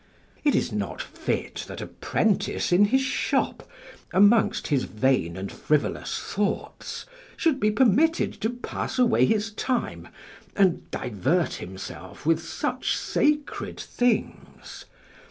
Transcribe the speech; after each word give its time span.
It 0.43 0.55
is 0.55 0.71
not 0.71 0.99
fit 0.99 1.63
that 1.67 1.79
a 1.79 1.85
prentice 1.85 2.71
in 2.71 2.85
his 2.85 3.03
shop, 3.03 3.69
amongst 4.11 4.69
his 4.69 4.85
vain 4.85 5.37
and 5.37 5.51
frivolous 5.51 6.17
thoughts, 6.17 7.05
should 7.37 7.59
be 7.59 7.69
permitted 7.69 8.33
to 8.41 8.49
pass 8.49 8.97
away 8.97 9.27
his 9.27 9.51
time 9.51 10.07
and 10.55 10.89
divert 10.89 11.53
himself 11.53 12.25
with 12.25 12.41
such 12.43 12.97
sacred 12.97 13.79
things. 13.79 14.85